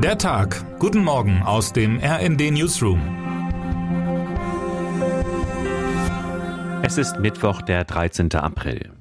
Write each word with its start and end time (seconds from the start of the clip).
Der 0.00 0.16
Tag. 0.16 0.64
Guten 0.78 1.02
Morgen 1.02 1.42
aus 1.42 1.72
dem 1.72 1.98
RND 1.98 2.52
Newsroom. 2.52 3.00
Es 6.84 6.98
ist 6.98 7.18
Mittwoch, 7.18 7.62
der 7.62 7.82
13. 7.82 8.32
April. 8.36 8.92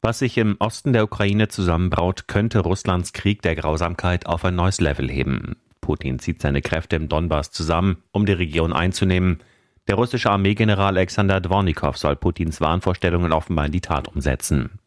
Was 0.00 0.20
sich 0.20 0.38
im 0.38 0.56
Osten 0.60 0.94
der 0.94 1.04
Ukraine 1.04 1.48
zusammenbraut, 1.48 2.26
könnte 2.26 2.60
Russlands 2.60 3.12
Krieg 3.12 3.42
der 3.42 3.54
Grausamkeit 3.54 4.24
auf 4.24 4.46
ein 4.46 4.54
neues 4.54 4.80
Level 4.80 5.10
heben. 5.10 5.56
Putin 5.82 6.18
zieht 6.18 6.40
seine 6.40 6.62
Kräfte 6.62 6.96
im 6.96 7.10
Donbass 7.10 7.50
zusammen, 7.50 8.02
um 8.12 8.24
die 8.24 8.32
Region 8.32 8.72
einzunehmen. 8.72 9.40
Der 9.88 9.96
russische 9.96 10.30
Armeegeneral 10.30 10.96
Alexander 10.96 11.38
Dvornikow 11.38 11.98
soll 11.98 12.16
Putins 12.16 12.62
Wahnvorstellungen 12.62 13.32
offenbar 13.32 13.66
in 13.66 13.72
die 13.72 13.82
Tat 13.82 14.08
umsetzen. 14.08 14.78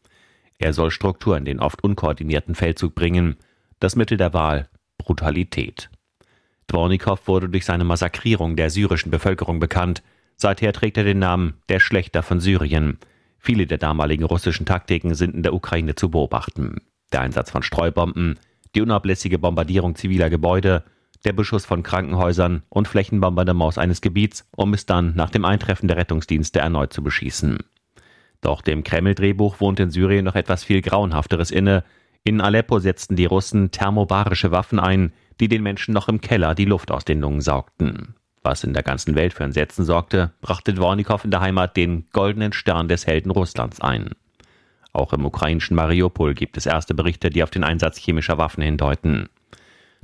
Er 0.58 0.74
soll 0.74 0.90
Struktur 0.90 1.38
in 1.38 1.46
den 1.46 1.60
oft 1.60 1.84
unkoordinierten 1.84 2.56
Feldzug 2.56 2.96
bringen. 2.96 3.36
Das 3.80 3.96
Mittel 3.96 4.18
der 4.18 4.34
Wahl 4.34 4.68
Brutalität. 5.06 5.90
Dvornikow 6.68 7.28
wurde 7.28 7.48
durch 7.48 7.66
seine 7.66 7.84
Massakrierung 7.84 8.56
der 8.56 8.70
syrischen 8.70 9.12
Bevölkerung 9.12 9.60
bekannt. 9.60 10.04
Seither 10.36 10.74
trägt 10.74 10.98
er 10.98 11.04
den 11.04 11.20
Namen 11.20 11.54
der 11.70 11.80
Schlechter 11.80 12.24
von 12.24 12.40
Syrien. 12.40 12.98
Viele 13.38 13.68
der 13.68 13.78
damaligen 13.78 14.24
russischen 14.24 14.66
Taktiken 14.66 15.14
sind 15.14 15.36
in 15.36 15.44
der 15.44 15.54
Ukraine 15.54 15.96
zu 15.96 16.10
beobachten. 16.10 16.82
Der 17.14 17.22
Einsatz 17.22 17.52
von 17.52 17.62
Streubomben, 17.62 18.40
die 18.74 18.82
unablässige 18.82 19.38
Bombardierung 19.38 19.96
ziviler 19.96 20.30
Gebäude, 20.30 20.84
der 21.24 21.34
Beschuss 21.34 21.66
von 21.66 21.84
Krankenhäusern 21.84 22.64
und 22.70 22.88
Flächenbombardements 22.88 23.78
eines 23.78 24.02
Gebiets, 24.02 24.48
um 24.56 24.74
es 24.74 24.86
dann 24.86 25.16
nach 25.16 25.30
dem 25.30 25.46
Eintreffen 25.46 25.88
der 25.88 25.98
Rettungsdienste 25.98 26.60
erneut 26.60 26.92
zu 26.92 27.04
beschießen. 27.04 27.60
Doch 28.42 28.62
dem 28.62 28.84
Kreml-Drehbuch 28.84 29.60
wohnt 29.60 29.80
in 29.80 29.90
Syrien 29.90 30.26
noch 30.26 30.36
etwas 30.36 30.64
viel 30.64 30.82
Grauenhafteres 30.82 31.52
inne. 31.52 31.84
In 32.28 32.42
Aleppo 32.42 32.80
setzten 32.80 33.16
die 33.16 33.28
Russen 33.28 33.70
thermobarische 33.70 34.50
Waffen 34.50 34.80
ein, 34.80 35.14
die 35.40 35.48
den 35.48 35.62
Menschen 35.62 35.94
noch 35.94 36.10
im 36.10 36.22
Keller 36.22 36.56
die 36.56 36.66
Luft 36.66 36.90
aus 36.90 37.06
den 37.06 37.22
Lungen 37.22 37.40
saugten. 37.40 38.16
Was 38.42 38.64
in 38.64 38.74
der 38.74 38.82
ganzen 38.82 39.14
Welt 39.14 39.34
für 39.34 39.44
Entsetzen 39.44 39.86
sorgte, 39.86 40.34
brachte 40.42 40.74
Dvornikow 40.74 41.24
in 41.24 41.30
der 41.30 41.42
Heimat 41.42 41.78
den 41.78 42.08
goldenen 42.14 42.52
Stern 42.52 42.88
des 42.88 43.06
Helden 43.06 43.30
Russlands 43.30 43.80
ein. 43.80 44.10
Auch 44.92 45.14
im 45.14 45.24
ukrainischen 45.24 45.76
Mariupol 45.76 46.34
gibt 46.34 46.58
es 46.58 46.66
erste 46.66 46.96
Berichte, 46.96 47.30
die 47.30 47.44
auf 47.44 47.52
den 47.52 47.64
Einsatz 47.64 48.00
chemischer 48.00 48.40
Waffen 48.40 48.64
hindeuten. 48.64 49.30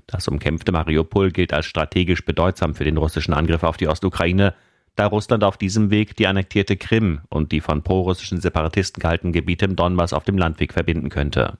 Das 0.05 0.27
umkämpfte 0.27 0.71
Mariupol 0.71 1.31
gilt 1.31 1.53
als 1.53 1.65
strategisch 1.65 2.23
bedeutsam 2.23 2.75
für 2.75 2.83
den 2.83 2.97
russischen 2.97 3.33
Angriff 3.33 3.63
auf 3.63 3.77
die 3.77 3.87
Ostukraine, 3.87 4.53
da 4.95 5.07
Russland 5.07 5.43
auf 5.43 5.57
diesem 5.57 5.89
Weg 5.89 6.15
die 6.17 6.27
annektierte 6.27 6.77
Krim 6.77 7.21
und 7.29 7.51
die 7.51 7.61
von 7.61 7.81
prorussischen 7.81 8.41
Separatisten 8.41 9.01
gehaltenen 9.01 9.33
Gebiete 9.33 9.65
im 9.65 9.75
Donbass 9.75 10.13
auf 10.13 10.23
dem 10.23 10.37
Landweg 10.37 10.73
verbinden 10.73 11.09
könnte. 11.09 11.57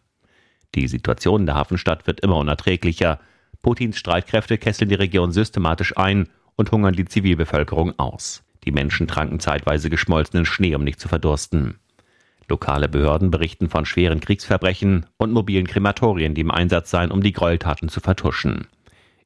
Die 0.76 0.88
Situation 0.88 1.42
in 1.42 1.46
der 1.46 1.56
Hafenstadt 1.56 2.08
wird 2.08 2.22
immer 2.22 2.38
unerträglicher. 2.38 3.20
Putins 3.62 3.98
Streitkräfte 3.98 4.58
kesseln 4.58 4.90
die 4.90 4.96
Region 4.96 5.32
systematisch 5.32 5.98
ein 5.98 6.30
und 6.56 6.72
hungern 6.72 6.94
die 6.94 7.06
Zivilbevölkerung 7.06 7.98
aus. 8.00 8.44
Die 8.64 8.72
Menschen 8.72 9.08
tranken 9.08 9.40
zeitweise 9.40 9.90
geschmolzenen 9.90 10.46
Schnee, 10.46 10.76
um 10.76 10.84
nicht 10.84 11.00
zu 11.00 11.08
verdursten. 11.08 11.80
Lokale 12.48 12.90
Behörden 12.90 13.32
berichten 13.32 13.70
von 13.70 13.86
schweren 13.86 14.20
Kriegsverbrechen 14.20 15.06
und 15.18 15.32
mobilen 15.32 15.68
Krematorien, 15.68 16.36
die 16.36 16.42
im 16.42 16.52
Einsatz 16.52 16.92
seien, 16.92 17.12
um 17.12 17.24
die 17.24 17.32
Gräueltaten 17.32 17.90
zu 17.90 18.00
vertuschen. 18.00 18.68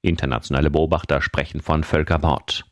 Internationale 0.02 0.70
Beobachter 0.70 1.22
sprechen 1.22 1.62
von 1.62 1.84
Völkermord. 1.84 2.66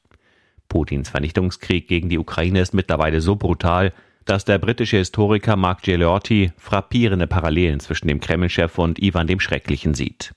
Putins 0.70 1.10
Vernichtungskrieg 1.10 1.88
gegen 1.88 2.10
die 2.10 2.20
Ukraine 2.20 2.62
ist 2.62 2.74
mittlerweile 2.74 3.22
so 3.22 3.36
brutal, 3.36 3.94
dass 4.26 4.46
der 4.46 4.58
britische 4.58 4.98
Historiker 4.98 5.56
Mark 5.56 5.82
Gileotti 5.82 6.52
frappierende 6.58 7.28
Parallelen 7.28 7.80
zwischen 7.80 8.08
dem 8.08 8.20
Kremlchef 8.20 8.78
und 8.78 9.02
Ivan 9.02 9.28
dem 9.28 9.40
Schrecklichen 9.40 9.94
sieht, 9.94 10.34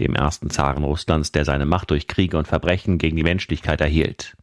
dem 0.00 0.14
ersten 0.14 0.50
Zaren 0.50 0.84
Russlands, 0.84 1.32
der 1.32 1.44
seine 1.44 1.66
Macht 1.66 1.90
durch 1.90 2.06
Kriege 2.06 2.38
und 2.38 2.48
Verbrechen 2.48 2.98
gegen 2.98 3.16
die 3.16 3.22
Menschlichkeit 3.22 3.80
erhielt. 3.80 4.36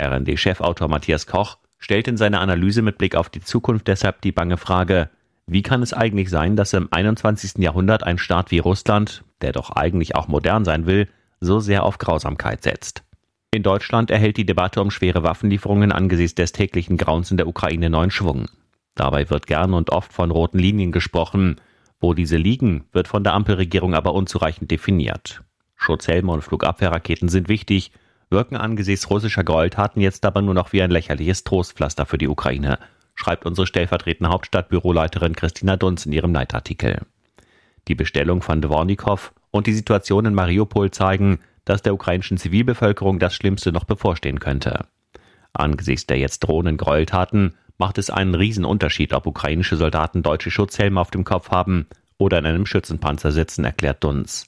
RND-Chefautor 0.00 0.88
Matthias 0.88 1.26
Koch 1.26 1.58
stellt 1.78 2.08
in 2.08 2.16
seiner 2.16 2.40
Analyse 2.40 2.82
mit 2.82 2.98
Blick 2.98 3.14
auf 3.14 3.28
die 3.28 3.40
Zukunft 3.40 3.86
deshalb 3.88 4.20
die 4.22 4.32
bange 4.32 4.56
Frage, 4.56 5.10
wie 5.46 5.62
kann 5.62 5.82
es 5.82 5.92
eigentlich 5.92 6.28
sein, 6.28 6.56
dass 6.56 6.72
im 6.72 6.88
21. 6.90 7.58
Jahrhundert 7.58 8.02
ein 8.02 8.18
Staat 8.18 8.50
wie 8.50 8.58
Russland, 8.58 9.22
der 9.42 9.52
doch 9.52 9.70
eigentlich 9.70 10.16
auch 10.16 10.26
modern 10.26 10.64
sein 10.64 10.86
will, 10.86 11.08
so 11.40 11.60
sehr 11.60 11.84
auf 11.84 11.98
Grausamkeit 11.98 12.62
setzt? 12.62 13.04
In 13.50 13.62
Deutschland 13.62 14.10
erhält 14.10 14.36
die 14.36 14.46
Debatte 14.46 14.82
um 14.82 14.90
schwere 14.90 15.22
Waffenlieferungen 15.22 15.92
angesichts 15.92 16.34
des 16.34 16.52
täglichen 16.52 16.96
Grauens 16.96 17.30
in 17.30 17.36
der 17.36 17.48
Ukraine 17.48 17.88
neuen 17.88 18.10
Schwung. 18.10 18.46
Dabei 18.94 19.30
wird 19.30 19.46
gern 19.46 19.74
und 19.74 19.90
oft 19.90 20.12
von 20.12 20.30
roten 20.30 20.58
Linien 20.58 20.92
gesprochen. 20.92 21.60
Wo 21.98 22.12
diese 22.12 22.36
liegen, 22.36 22.84
wird 22.92 23.08
von 23.08 23.24
der 23.24 23.32
Ampelregierung 23.32 23.94
aber 23.94 24.12
unzureichend 24.14 24.70
definiert. 24.70 25.42
Schutzhelme 25.76 26.32
und 26.32 26.42
Flugabwehrraketen 26.42 27.28
sind 27.28 27.48
wichtig, 27.48 27.92
wirken 28.28 28.56
angesichts 28.56 29.08
russischer 29.08 29.44
Gräueltaten 29.44 30.02
jetzt 30.02 30.26
aber 30.26 30.42
nur 30.42 30.54
noch 30.54 30.72
wie 30.72 30.82
ein 30.82 30.90
lächerliches 30.90 31.44
Trostpflaster 31.44 32.06
für 32.06 32.18
die 32.18 32.28
Ukraine, 32.28 32.78
schreibt 33.14 33.46
unsere 33.46 33.66
stellvertretende 33.66 34.30
Hauptstadtbüroleiterin 34.30 35.36
Christina 35.36 35.76
Dunz 35.76 36.06
in 36.06 36.12
ihrem 36.12 36.32
Leitartikel. 36.32 37.02
Die 37.88 37.94
Bestellung 37.94 38.42
von 38.42 38.60
Dvornikow 38.60 39.32
und 39.50 39.66
die 39.66 39.74
Situation 39.74 40.26
in 40.26 40.34
Mariupol 40.34 40.90
zeigen, 40.90 41.38
dass 41.66 41.82
der 41.82 41.92
ukrainischen 41.92 42.38
Zivilbevölkerung 42.38 43.18
das 43.18 43.34
Schlimmste 43.34 43.72
noch 43.72 43.84
bevorstehen 43.84 44.40
könnte. 44.40 44.86
Angesichts 45.52 46.06
der 46.06 46.18
jetzt 46.18 46.40
drohenden 46.40 46.78
Gräueltaten 46.78 47.54
macht 47.76 47.98
es 47.98 48.08
einen 48.08 48.34
Riesenunterschied, 48.34 49.12
ob 49.12 49.26
ukrainische 49.26 49.76
Soldaten 49.76 50.22
deutsche 50.22 50.50
Schutzhelme 50.50 51.00
auf 51.00 51.10
dem 51.10 51.24
Kopf 51.24 51.50
haben 51.50 51.86
oder 52.18 52.38
in 52.38 52.46
einem 52.46 52.64
Schützenpanzer 52.66 53.32
sitzen, 53.32 53.64
erklärt 53.64 54.02
Dunz. 54.02 54.46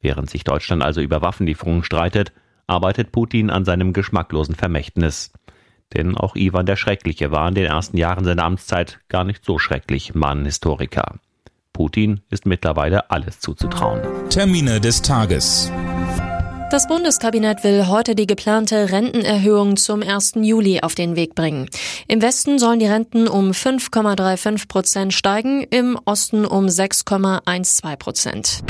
Während 0.00 0.30
sich 0.30 0.44
Deutschland 0.44 0.82
also 0.82 1.00
über 1.00 1.20
Waffenlieferungen 1.20 1.84
streitet, 1.84 2.32
arbeitet 2.66 3.12
Putin 3.12 3.50
an 3.50 3.64
seinem 3.64 3.92
geschmacklosen 3.92 4.54
Vermächtnis. 4.54 5.32
Denn 5.94 6.16
auch 6.16 6.36
Ivan 6.36 6.66
der 6.66 6.76
Schreckliche 6.76 7.30
war 7.30 7.48
in 7.48 7.54
den 7.54 7.66
ersten 7.66 7.96
Jahren 7.96 8.24
seiner 8.24 8.44
Amtszeit 8.44 9.00
gar 9.08 9.24
nicht 9.24 9.44
so 9.44 9.58
schrecklich, 9.58 10.14
mahnen 10.14 10.44
Historiker. 10.44 11.16
Putin 11.72 12.22
ist 12.30 12.46
mittlerweile 12.46 13.10
alles 13.10 13.40
zuzutrauen. 13.40 14.00
Termine 14.30 14.80
des 14.80 15.02
Tages. 15.02 15.70
Das 16.68 16.88
Bundeskabinett 16.88 17.62
will 17.62 17.86
heute 17.86 18.16
die 18.16 18.26
geplante 18.26 18.90
Rentenerhöhung 18.90 19.76
zum 19.76 20.02
1. 20.02 20.32
Juli 20.40 20.80
auf 20.80 20.96
den 20.96 21.14
Weg 21.14 21.36
bringen. 21.36 21.68
Im 22.08 22.20
Westen 22.20 22.58
sollen 22.58 22.80
die 22.80 22.86
Renten 22.86 23.28
um 23.28 23.52
5,35 23.52 24.66
Prozent 24.66 25.14
steigen, 25.14 25.62
im 25.62 25.96
Osten 26.04 26.44
um 26.44 26.66
6,12 26.66 27.96
Prozent. 27.96 28.62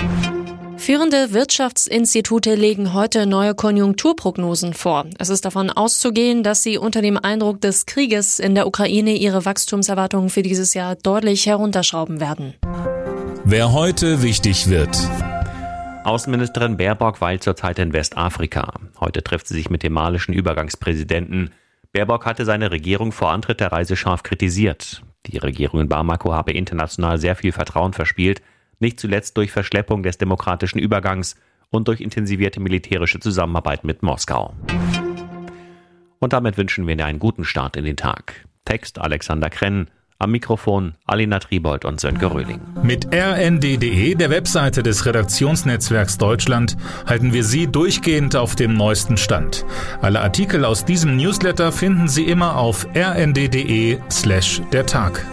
Führende 0.76 1.32
Wirtschaftsinstitute 1.32 2.54
legen 2.54 2.92
heute 2.92 3.24
neue 3.24 3.54
Konjunkturprognosen 3.54 4.74
vor. 4.74 5.06
Es 5.18 5.30
ist 5.30 5.46
davon 5.46 5.70
auszugehen, 5.70 6.42
dass 6.42 6.62
sie 6.62 6.76
unter 6.76 7.00
dem 7.00 7.16
Eindruck 7.16 7.62
des 7.62 7.86
Krieges 7.86 8.38
in 8.38 8.54
der 8.54 8.66
Ukraine 8.66 9.16
ihre 9.16 9.46
Wachstumserwartungen 9.46 10.28
für 10.28 10.42
dieses 10.42 10.74
Jahr 10.74 10.96
deutlich 10.96 11.46
herunterschrauben 11.46 12.20
werden. 12.20 12.54
Wer 13.44 13.72
heute 13.72 14.22
wichtig 14.22 14.68
wird. 14.68 14.96
Außenministerin 16.06 16.76
Baerbock 16.76 17.20
weilt 17.20 17.42
zurzeit 17.42 17.80
in 17.80 17.92
Westafrika. 17.92 18.74
Heute 19.00 19.24
trifft 19.24 19.48
sie 19.48 19.54
sich 19.54 19.70
mit 19.70 19.82
dem 19.82 19.94
malischen 19.94 20.34
Übergangspräsidenten. 20.34 21.50
Baerbock 21.92 22.26
hatte 22.26 22.44
seine 22.44 22.70
Regierung 22.70 23.10
vor 23.10 23.32
Antritt 23.32 23.58
der 23.58 23.72
Reise 23.72 23.96
scharf 23.96 24.22
kritisiert. 24.22 25.02
Die 25.26 25.38
Regierung 25.38 25.80
in 25.80 25.88
Bamako 25.88 26.32
habe 26.32 26.52
international 26.52 27.18
sehr 27.18 27.34
viel 27.34 27.50
Vertrauen 27.50 27.92
verspielt, 27.92 28.40
nicht 28.78 29.00
zuletzt 29.00 29.36
durch 29.36 29.50
Verschleppung 29.50 30.04
des 30.04 30.16
demokratischen 30.16 30.78
Übergangs 30.78 31.34
und 31.70 31.88
durch 31.88 32.00
intensivierte 32.00 32.60
militärische 32.60 33.18
Zusammenarbeit 33.18 33.82
mit 33.82 34.04
Moskau. 34.04 34.54
Und 36.20 36.32
damit 36.32 36.56
wünschen 36.56 36.86
wir 36.86 36.92
Ihnen 36.92 37.02
einen 37.02 37.18
guten 37.18 37.44
Start 37.44 37.76
in 37.76 37.84
den 37.84 37.96
Tag. 37.96 38.46
Text 38.64 39.00
Alexander 39.00 39.50
Krenn, 39.50 39.90
am 40.18 40.30
Mikrofon 40.30 40.94
Alina 41.06 41.38
Tribold 41.38 41.84
und 41.84 42.00
Sönke 42.00 42.32
Röhling. 42.32 42.60
Mit 42.82 43.06
rnd.de, 43.12 44.14
der 44.14 44.30
Webseite 44.30 44.82
des 44.82 45.06
Redaktionsnetzwerks 45.06 46.18
Deutschland, 46.18 46.76
halten 47.06 47.32
wir 47.32 47.44
Sie 47.44 47.66
durchgehend 47.66 48.36
auf 48.36 48.54
dem 48.56 48.74
neuesten 48.74 49.16
Stand. 49.16 49.64
Alle 50.02 50.20
Artikel 50.20 50.64
aus 50.64 50.84
diesem 50.84 51.16
Newsletter 51.16 51.72
finden 51.72 52.08
Sie 52.08 52.24
immer 52.24 52.56
auf 52.56 52.86
rnd.de 52.94 53.98
slash 54.10 54.62
der 54.72 54.86
Tag. 54.86 55.24